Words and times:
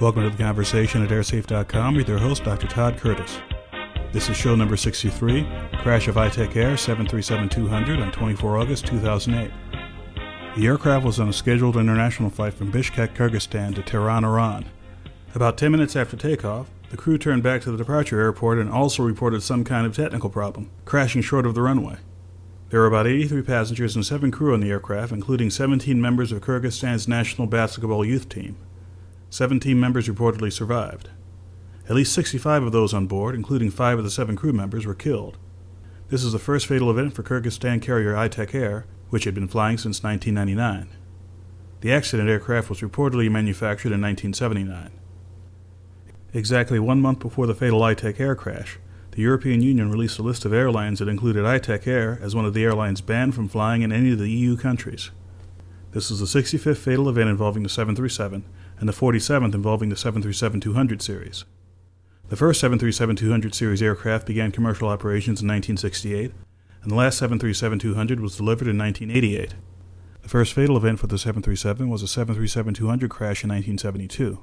Welcome 0.00 0.22
to 0.22 0.30
the 0.30 0.42
conversation 0.42 1.02
at 1.02 1.10
airsafe.com 1.10 1.94
with 1.94 2.08
your 2.08 2.16
host, 2.16 2.42
Dr. 2.42 2.66
Todd 2.66 2.96
Curtis. 2.96 3.38
This 4.12 4.30
is 4.30 4.36
show 4.38 4.56
number 4.56 4.74
63 4.74 5.46
Crash 5.82 6.08
of 6.08 6.14
Itek 6.14 6.56
Air 6.56 6.78
737 6.78 7.50
200 7.50 8.00
on 8.00 8.10
24 8.10 8.56
August 8.56 8.86
2008. 8.86 9.50
The 10.56 10.66
aircraft 10.66 11.04
was 11.04 11.20
on 11.20 11.28
a 11.28 11.34
scheduled 11.34 11.76
international 11.76 12.30
flight 12.30 12.54
from 12.54 12.72
Bishkek, 12.72 13.14
Kyrgyzstan 13.14 13.74
to 13.74 13.82
Tehran, 13.82 14.24
Iran. 14.24 14.64
About 15.34 15.58
10 15.58 15.70
minutes 15.70 15.94
after 15.94 16.16
takeoff, 16.16 16.70
the 16.88 16.96
crew 16.96 17.18
turned 17.18 17.42
back 17.42 17.60
to 17.60 17.70
the 17.70 17.76
departure 17.76 18.22
airport 18.22 18.56
and 18.56 18.70
also 18.70 19.02
reported 19.02 19.42
some 19.42 19.64
kind 19.64 19.86
of 19.86 19.94
technical 19.94 20.30
problem, 20.30 20.70
crashing 20.86 21.20
short 21.20 21.44
of 21.44 21.54
the 21.54 21.60
runway. 21.60 21.98
There 22.70 22.80
were 22.80 22.86
about 22.86 23.06
83 23.06 23.42
passengers 23.42 23.96
and 23.96 24.06
7 24.06 24.30
crew 24.30 24.54
on 24.54 24.60
the 24.60 24.70
aircraft, 24.70 25.12
including 25.12 25.50
17 25.50 26.00
members 26.00 26.32
of 26.32 26.40
Kyrgyzstan's 26.40 27.06
national 27.06 27.48
basketball 27.48 28.02
youth 28.02 28.30
team. 28.30 28.56
17 29.30 29.78
members 29.78 30.08
reportedly 30.08 30.52
survived. 30.52 31.08
At 31.88 31.94
least 31.94 32.12
65 32.12 32.64
of 32.64 32.72
those 32.72 32.92
on 32.92 33.06
board, 33.06 33.34
including 33.34 33.70
5 33.70 33.98
of 33.98 34.04
the 34.04 34.10
7 34.10 34.36
crew 34.36 34.52
members, 34.52 34.86
were 34.86 34.94
killed. 34.94 35.38
This 36.08 36.24
is 36.24 36.32
the 36.32 36.38
first 36.38 36.66
fatal 36.66 36.90
event 36.90 37.14
for 37.14 37.22
Kyrgyzstan 37.22 37.80
carrier 37.80 38.14
Itek 38.14 38.54
Air, 38.54 38.86
which 39.10 39.24
had 39.24 39.34
been 39.34 39.48
flying 39.48 39.78
since 39.78 40.02
1999. 40.02 40.96
The 41.80 41.92
accident 41.92 42.28
aircraft 42.28 42.68
was 42.68 42.80
reportedly 42.80 43.30
manufactured 43.30 43.92
in 43.92 44.00
1979. 44.00 44.90
Exactly 46.32 46.78
one 46.78 47.00
month 47.00 47.20
before 47.20 47.46
the 47.46 47.54
fatal 47.54 47.80
Itek 47.80 48.20
Air 48.20 48.34
crash, 48.34 48.78
the 49.12 49.22
European 49.22 49.62
Union 49.62 49.90
released 49.90 50.18
a 50.18 50.22
list 50.22 50.44
of 50.44 50.52
airlines 50.52 50.98
that 50.98 51.08
included 51.08 51.44
Itek 51.44 51.86
Air 51.86 52.18
as 52.22 52.34
one 52.34 52.44
of 52.44 52.54
the 52.54 52.64
airlines 52.64 53.00
banned 53.00 53.34
from 53.34 53.48
flying 53.48 53.82
in 53.82 53.92
any 53.92 54.12
of 54.12 54.18
the 54.18 54.30
EU 54.30 54.56
countries. 54.56 55.10
This 55.92 56.08
was 56.08 56.20
the 56.20 56.40
65th 56.40 56.76
fatal 56.76 57.08
event 57.08 57.28
involving 57.28 57.64
the 57.64 57.68
737 57.68 58.44
and 58.78 58.88
the 58.88 58.92
47th 58.92 59.54
involving 59.54 59.88
the 59.88 59.96
737 59.96 60.60
200 60.60 61.02
series. 61.02 61.44
The 62.28 62.36
first 62.36 62.60
737 62.60 63.16
200 63.16 63.54
series 63.56 63.82
aircraft 63.82 64.24
began 64.24 64.52
commercial 64.52 64.88
operations 64.88 65.42
in 65.42 65.48
1968, 65.48 66.30
and 66.82 66.92
the 66.92 66.94
last 66.94 67.18
737 67.18 67.80
200 67.80 68.20
was 68.20 68.36
delivered 68.36 68.68
in 68.68 68.78
1988. 68.78 69.54
The 70.22 70.28
first 70.28 70.52
fatal 70.52 70.76
event 70.76 71.00
for 71.00 71.08
the 71.08 71.18
737 71.18 71.88
was 71.88 72.04
a 72.04 72.08
737 72.08 72.74
200 72.74 73.10
crash 73.10 73.42
in 73.42 73.50
1972. 73.50 74.40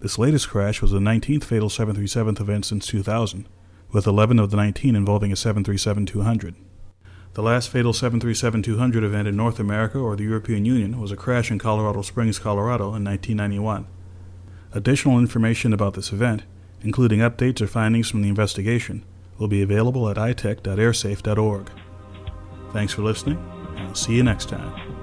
This 0.00 0.18
latest 0.18 0.48
crash 0.48 0.82
was 0.82 0.90
the 0.90 0.98
19th 0.98 1.44
fatal 1.44 1.70
737 1.70 2.38
event 2.40 2.64
since 2.64 2.86
2000, 2.88 3.48
with 3.92 4.08
11 4.08 4.40
of 4.40 4.50
the 4.50 4.56
19 4.56 4.96
involving 4.96 5.30
a 5.30 5.36
737 5.36 6.06
200. 6.06 6.56
The 7.34 7.42
last 7.42 7.70
fatal 7.70 7.94
737 7.94 8.62
200 8.62 9.04
event 9.04 9.26
in 9.26 9.36
North 9.36 9.58
America 9.58 9.98
or 9.98 10.16
the 10.16 10.24
European 10.24 10.66
Union 10.66 11.00
was 11.00 11.10
a 11.10 11.16
crash 11.16 11.50
in 11.50 11.58
Colorado 11.58 12.02
Springs, 12.02 12.38
Colorado 12.38 12.94
in 12.94 13.04
1991. 13.04 13.86
Additional 14.72 15.18
information 15.18 15.72
about 15.72 15.94
this 15.94 16.12
event, 16.12 16.42
including 16.82 17.20
updates 17.20 17.62
or 17.62 17.66
findings 17.66 18.10
from 18.10 18.22
the 18.22 18.28
investigation, 18.28 19.04
will 19.38 19.48
be 19.48 19.62
available 19.62 20.08
at 20.10 20.16
itek.airsafe.org. 20.16 21.70
Thanks 22.72 22.92
for 22.92 23.02
listening, 23.02 23.38
and 23.76 23.88
I'll 23.88 23.94
see 23.94 24.14
you 24.14 24.22
next 24.22 24.50
time. 24.50 25.01